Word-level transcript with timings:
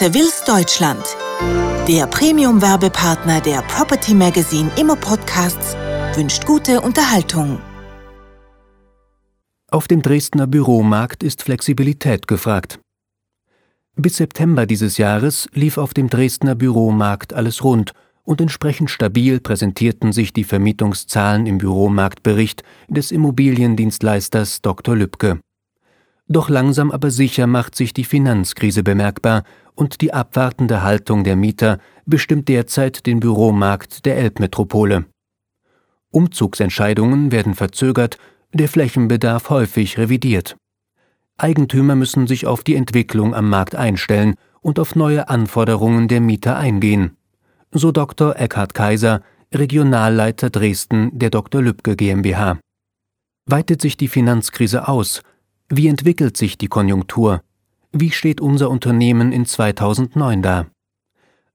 Sevilles 0.00 0.44
Deutschland, 0.46 1.04
der 1.86 2.06
Premium-Werbepartner 2.06 3.42
der 3.42 3.60
Property 3.60 4.14
Magazine 4.14 4.70
Immo 4.80 4.96
Podcasts, 4.96 5.76
wünscht 6.14 6.46
gute 6.46 6.80
Unterhaltung. 6.80 7.60
Auf 9.70 9.88
dem 9.88 10.00
Dresdner 10.00 10.46
Büromarkt 10.46 11.22
ist 11.22 11.42
Flexibilität 11.42 12.26
gefragt. 12.26 12.80
Bis 13.94 14.16
September 14.16 14.64
dieses 14.64 14.96
Jahres 14.96 15.50
lief 15.52 15.76
auf 15.76 15.92
dem 15.92 16.08
Dresdner 16.08 16.54
Büromarkt 16.54 17.34
alles 17.34 17.62
rund 17.62 17.92
und 18.24 18.40
entsprechend 18.40 18.88
stabil 18.88 19.38
präsentierten 19.38 20.12
sich 20.12 20.32
die 20.32 20.44
Vermietungszahlen 20.44 21.44
im 21.44 21.58
Büromarktbericht 21.58 22.62
des 22.88 23.12
Immobiliendienstleisters 23.12 24.62
Dr. 24.62 24.96
Lübke. 24.96 25.40
Doch 26.30 26.48
langsam 26.48 26.92
aber 26.92 27.10
sicher 27.10 27.48
macht 27.48 27.74
sich 27.74 27.92
die 27.92 28.04
Finanzkrise 28.04 28.84
bemerkbar 28.84 29.42
und 29.74 30.00
die 30.00 30.14
abwartende 30.14 30.84
Haltung 30.84 31.24
der 31.24 31.34
Mieter 31.34 31.78
bestimmt 32.06 32.48
derzeit 32.48 33.04
den 33.04 33.18
Büromarkt 33.18 34.06
der 34.06 34.16
Elbmetropole. 34.16 35.06
Umzugsentscheidungen 36.12 37.32
werden 37.32 37.56
verzögert, 37.56 38.16
der 38.52 38.68
Flächenbedarf 38.68 39.50
häufig 39.50 39.98
revidiert. 39.98 40.56
Eigentümer 41.36 41.96
müssen 41.96 42.28
sich 42.28 42.46
auf 42.46 42.62
die 42.62 42.76
Entwicklung 42.76 43.34
am 43.34 43.48
Markt 43.48 43.74
einstellen 43.74 44.36
und 44.60 44.78
auf 44.78 44.94
neue 44.94 45.28
Anforderungen 45.28 46.06
der 46.06 46.20
Mieter 46.20 46.56
eingehen. 46.56 47.16
So 47.72 47.90
Dr. 47.90 48.36
Eckhard 48.36 48.74
Kaiser, 48.74 49.22
Regionalleiter 49.52 50.50
Dresden 50.50 51.10
der 51.18 51.30
Dr. 51.30 51.60
Lübke 51.60 51.96
GmbH. 51.96 52.60
Weitet 53.46 53.82
sich 53.82 53.96
die 53.96 54.08
Finanzkrise 54.08 54.86
aus? 54.86 55.22
Wie 55.72 55.86
entwickelt 55.86 56.36
sich 56.36 56.58
die 56.58 56.66
Konjunktur? 56.66 57.42
Wie 57.92 58.10
steht 58.10 58.40
unser 58.40 58.70
Unternehmen 58.70 59.30
in 59.30 59.46
2009 59.46 60.42
da? 60.42 60.66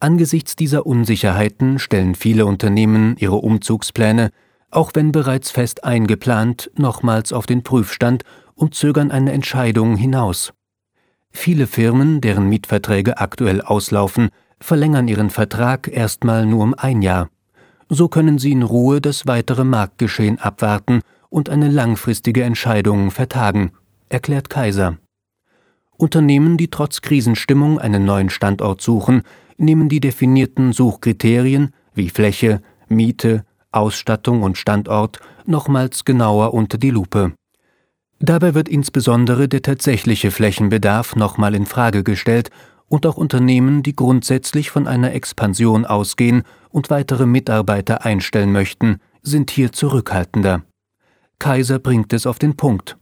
Angesichts 0.00 0.54
dieser 0.54 0.84
Unsicherheiten 0.84 1.78
stellen 1.78 2.14
viele 2.14 2.44
Unternehmen 2.44 3.16
ihre 3.18 3.36
Umzugspläne, 3.36 4.28
auch 4.70 4.90
wenn 4.92 5.12
bereits 5.12 5.50
fest 5.50 5.84
eingeplant, 5.84 6.70
nochmals 6.76 7.32
auf 7.32 7.46
den 7.46 7.62
Prüfstand 7.62 8.24
und 8.54 8.74
zögern 8.74 9.10
eine 9.10 9.32
Entscheidung 9.32 9.96
hinaus. 9.96 10.52
Viele 11.30 11.66
Firmen, 11.66 12.20
deren 12.20 12.50
Mietverträge 12.50 13.16
aktuell 13.16 13.62
auslaufen, 13.62 14.28
verlängern 14.60 15.08
ihren 15.08 15.30
Vertrag 15.30 15.88
erstmal 15.88 16.44
nur 16.44 16.64
um 16.64 16.74
ein 16.74 17.00
Jahr. 17.00 17.30
So 17.88 18.08
können 18.08 18.38
sie 18.38 18.52
in 18.52 18.62
Ruhe 18.62 19.00
das 19.00 19.26
weitere 19.26 19.64
Marktgeschehen 19.64 20.38
abwarten 20.38 21.00
und 21.30 21.48
eine 21.48 21.70
langfristige 21.70 22.42
Entscheidung 22.42 23.10
vertagen, 23.10 23.72
erklärt 24.12 24.50
Kaiser. 24.50 24.98
Unternehmen, 25.96 26.56
die 26.56 26.68
trotz 26.68 27.00
Krisenstimmung 27.00 27.78
einen 27.78 28.04
neuen 28.04 28.30
Standort 28.30 28.80
suchen, 28.80 29.22
nehmen 29.56 29.88
die 29.88 30.00
definierten 30.00 30.72
Suchkriterien 30.72 31.70
wie 31.94 32.10
Fläche, 32.10 32.60
Miete, 32.88 33.44
Ausstattung 33.70 34.42
und 34.42 34.58
Standort 34.58 35.20
nochmals 35.46 36.04
genauer 36.04 36.54
unter 36.54 36.76
die 36.78 36.90
Lupe. 36.90 37.32
Dabei 38.20 38.54
wird 38.54 38.68
insbesondere 38.68 39.48
der 39.48 39.62
tatsächliche 39.62 40.30
Flächenbedarf 40.30 41.16
nochmal 41.16 41.54
in 41.54 41.66
Frage 41.66 42.04
gestellt 42.04 42.50
und 42.88 43.06
auch 43.06 43.16
Unternehmen, 43.16 43.82
die 43.82 43.96
grundsätzlich 43.96 44.70
von 44.70 44.86
einer 44.86 45.12
Expansion 45.12 45.86
ausgehen 45.86 46.42
und 46.68 46.90
weitere 46.90 47.26
Mitarbeiter 47.26 48.04
einstellen 48.04 48.52
möchten, 48.52 48.98
sind 49.22 49.50
hier 49.50 49.72
zurückhaltender. 49.72 50.62
Kaiser 51.38 51.78
bringt 51.78 52.12
es 52.12 52.26
auf 52.26 52.38
den 52.38 52.56
Punkt 52.56 52.96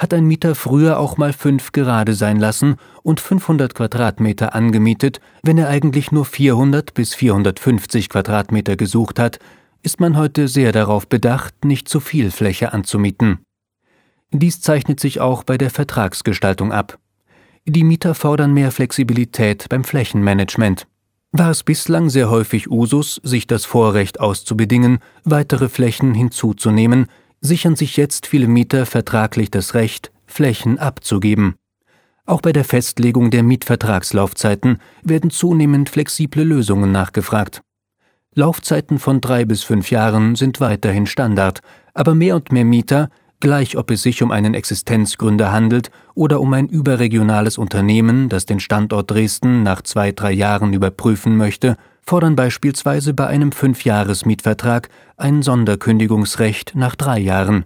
hat 0.00 0.14
ein 0.14 0.24
Mieter 0.24 0.54
früher 0.54 0.98
auch 0.98 1.18
mal 1.18 1.34
fünf 1.34 1.72
gerade 1.72 2.14
sein 2.14 2.38
lassen 2.38 2.76
und 3.02 3.20
500 3.20 3.74
Quadratmeter 3.74 4.54
angemietet, 4.54 5.20
wenn 5.42 5.58
er 5.58 5.68
eigentlich 5.68 6.10
nur 6.10 6.24
400 6.24 6.94
bis 6.94 7.14
450 7.14 8.08
Quadratmeter 8.08 8.76
gesucht 8.76 9.18
hat, 9.18 9.38
ist 9.82 10.00
man 10.00 10.16
heute 10.16 10.48
sehr 10.48 10.72
darauf 10.72 11.06
bedacht, 11.06 11.66
nicht 11.66 11.86
zu 11.86 12.00
viel 12.00 12.30
Fläche 12.30 12.72
anzumieten. 12.72 13.40
Dies 14.32 14.62
zeichnet 14.62 15.00
sich 15.00 15.20
auch 15.20 15.44
bei 15.44 15.58
der 15.58 15.70
Vertragsgestaltung 15.70 16.72
ab. 16.72 16.98
Die 17.66 17.84
Mieter 17.84 18.14
fordern 18.14 18.54
mehr 18.54 18.72
Flexibilität 18.72 19.66
beim 19.68 19.84
Flächenmanagement. 19.84 20.86
War 21.32 21.50
es 21.50 21.62
bislang 21.62 22.08
sehr 22.08 22.30
häufig 22.30 22.70
Usus, 22.70 23.20
sich 23.22 23.46
das 23.46 23.66
Vorrecht 23.66 24.18
auszubedingen, 24.18 24.98
weitere 25.24 25.68
Flächen 25.68 26.14
hinzuzunehmen, 26.14 27.06
sichern 27.40 27.76
sich 27.76 27.96
jetzt 27.96 28.26
viele 28.26 28.46
Mieter 28.46 28.86
vertraglich 28.86 29.50
das 29.50 29.74
Recht, 29.74 30.12
Flächen 30.26 30.78
abzugeben. 30.78 31.54
Auch 32.26 32.40
bei 32.40 32.52
der 32.52 32.64
Festlegung 32.64 33.30
der 33.30 33.42
Mietvertragslaufzeiten 33.42 34.78
werden 35.02 35.30
zunehmend 35.30 35.90
flexible 35.90 36.44
Lösungen 36.44 36.92
nachgefragt. 36.92 37.62
Laufzeiten 38.34 39.00
von 39.00 39.20
drei 39.20 39.44
bis 39.44 39.64
fünf 39.64 39.90
Jahren 39.90 40.36
sind 40.36 40.60
weiterhin 40.60 41.06
Standard, 41.06 41.60
aber 41.94 42.14
mehr 42.14 42.36
und 42.36 42.52
mehr 42.52 42.64
Mieter, 42.64 43.10
gleich 43.40 43.76
ob 43.76 43.90
es 43.90 44.02
sich 44.02 44.22
um 44.22 44.30
einen 44.30 44.54
Existenzgründer 44.54 45.50
handelt 45.50 45.90
oder 46.14 46.40
um 46.40 46.52
ein 46.52 46.68
überregionales 46.68 47.58
Unternehmen, 47.58 48.28
das 48.28 48.46
den 48.46 48.60
Standort 48.60 49.10
Dresden 49.10 49.64
nach 49.64 49.82
zwei, 49.82 50.12
drei 50.12 50.30
Jahren 50.30 50.72
überprüfen 50.72 51.36
möchte, 51.36 51.76
fordern 52.02 52.36
beispielsweise 52.36 53.14
bei 53.14 53.26
einem 53.26 53.52
Fünfjahresmietvertrag 53.52 54.88
ein 55.16 55.42
Sonderkündigungsrecht 55.42 56.72
nach 56.74 56.96
drei 56.96 57.18
Jahren, 57.18 57.64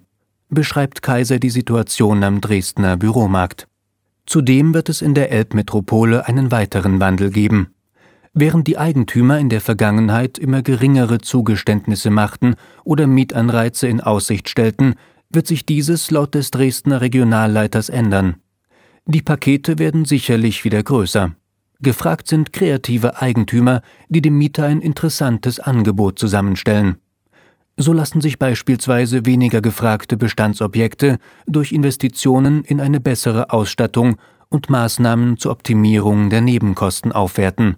beschreibt 0.49 1.03
Kaiser 1.03 1.39
die 1.39 1.51
Situation 1.51 2.23
am 2.23 2.41
Dresdner 2.41 2.97
Büromarkt. 2.97 3.67
Zudem 4.27 4.73
wird 4.75 4.89
es 4.89 5.03
in 5.03 5.15
der 5.15 5.31
Elbmetropole 5.31 6.27
einen 6.27 6.51
weiteren 6.51 7.01
Wandel 7.01 7.31
geben. 7.31 7.75
Während 8.33 8.67
die 8.67 8.79
Eigentümer 8.79 9.39
in 9.39 9.49
der 9.49 9.61
Vergangenheit 9.61 10.39
immer 10.39 10.63
geringere 10.63 11.19
Zugeständnisse 11.19 12.11
machten 12.11 12.57
oder 12.83 13.07
Mietanreize 13.07 13.87
in 13.87 14.01
Aussicht 14.01 14.49
stellten, 14.49 14.95
wird 15.31 15.47
sich 15.47 15.67
dieses 15.67 16.11
laut 16.11 16.35
des 16.35 16.51
Dresdner 16.51 17.01
Regionalleiters 17.01 17.89
ändern. 17.89 18.37
Die 19.07 19.23
Pakete 19.23 19.79
werden 19.79 20.05
sicherlich 20.05 20.65
wieder 20.65 20.83
größer. 20.83 21.35
Gefragt 21.81 22.29
sind 22.29 22.53
kreative 22.53 23.21
Eigentümer, 23.21 23.83
die 24.09 24.23
dem 24.23 24.39
Mieter 24.39 24.65
ein 24.65 24.81
interessantes 24.81 25.61
Angebot 25.61 26.19
zusammenstellen. 26.19 26.97
So 27.77 27.93
lassen 27.93 28.21
sich 28.21 28.39
beispielsweise 28.39 29.27
weniger 29.27 29.61
gefragte 29.61 30.17
Bestandsobjekte 30.17 31.19
durch 31.47 31.73
Investitionen 31.73 32.63
in 32.63 32.81
eine 32.81 33.01
bessere 33.01 33.51
Ausstattung 33.51 34.17
und 34.49 34.71
Maßnahmen 34.71 35.39
zur 35.39 35.51
Optimierung 35.51 36.31
der 36.31 36.41
Nebenkosten 36.41 37.11
aufwerten, 37.11 37.77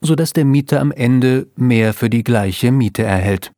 sodass 0.00 0.32
der 0.32 0.46
Mieter 0.46 0.80
am 0.80 0.90
Ende 0.90 1.48
mehr 1.56 1.92
für 1.92 2.08
die 2.08 2.24
gleiche 2.24 2.72
Miete 2.72 3.02
erhält. 3.02 3.52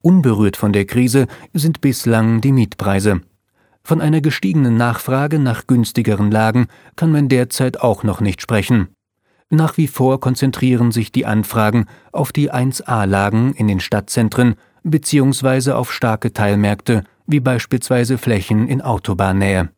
Unberührt 0.00 0.56
von 0.56 0.72
der 0.72 0.86
Krise 0.86 1.26
sind 1.52 1.82
bislang 1.82 2.40
die 2.40 2.52
Mietpreise. 2.52 3.20
Von 3.88 4.02
einer 4.02 4.20
gestiegenen 4.20 4.76
Nachfrage 4.76 5.38
nach 5.38 5.66
günstigeren 5.66 6.30
Lagen 6.30 6.66
kann 6.94 7.10
man 7.10 7.30
derzeit 7.30 7.80
auch 7.80 8.02
noch 8.02 8.20
nicht 8.20 8.42
sprechen. 8.42 8.88
Nach 9.48 9.78
wie 9.78 9.86
vor 9.86 10.20
konzentrieren 10.20 10.92
sich 10.92 11.10
die 11.10 11.24
Anfragen 11.24 11.86
auf 12.12 12.30
die 12.30 12.52
1a-Lagen 12.52 13.54
in 13.54 13.66
den 13.66 13.80
Stadtzentren 13.80 14.56
beziehungsweise 14.82 15.74
auf 15.74 15.90
starke 15.90 16.34
Teilmärkte 16.34 17.02
wie 17.26 17.40
beispielsweise 17.40 18.18
Flächen 18.18 18.68
in 18.68 18.82
Autobahnnähe. 18.82 19.70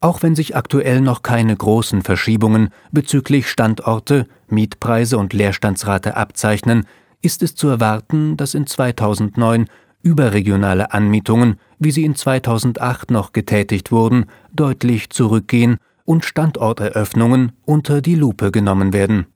Auch 0.00 0.24
wenn 0.24 0.34
sich 0.34 0.56
aktuell 0.56 1.00
noch 1.00 1.22
keine 1.22 1.54
großen 1.54 2.02
Verschiebungen 2.02 2.70
bezüglich 2.90 3.48
Standorte, 3.48 4.26
Mietpreise 4.48 5.18
und 5.18 5.32
Leerstandsrate 5.32 6.16
abzeichnen, 6.16 6.84
ist 7.22 7.44
es 7.44 7.54
zu 7.54 7.68
erwarten, 7.68 8.36
dass 8.36 8.54
in 8.54 8.66
2009 8.66 9.66
überregionale 10.06 10.92
Anmietungen, 10.92 11.56
wie 11.80 11.90
sie 11.90 12.04
in 12.04 12.14
2008 12.14 13.10
noch 13.10 13.32
getätigt 13.32 13.90
wurden, 13.90 14.26
deutlich 14.52 15.10
zurückgehen 15.10 15.78
und 16.04 16.24
Standorteröffnungen 16.24 17.52
unter 17.64 18.00
die 18.00 18.14
Lupe 18.14 18.52
genommen 18.52 18.92
werden. 18.92 19.26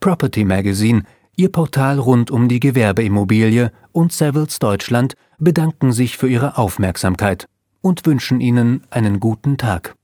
Property 0.00 0.44
Magazine, 0.44 1.02
Ihr 1.36 1.52
Portal 1.52 1.98
rund 1.98 2.30
um 2.30 2.48
die 2.48 2.60
Gewerbeimmobilie 2.60 3.72
und 3.92 4.12
Savills 4.12 4.58
Deutschland 4.58 5.14
bedanken 5.38 5.92
sich 5.92 6.16
für 6.16 6.28
Ihre 6.28 6.56
Aufmerksamkeit 6.56 7.46
und 7.82 8.06
wünschen 8.06 8.40
Ihnen 8.40 8.84
einen 8.90 9.20
guten 9.20 9.58
Tag. 9.58 9.96